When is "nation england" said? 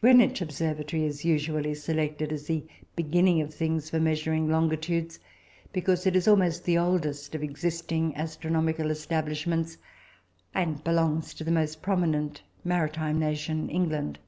13.18-14.18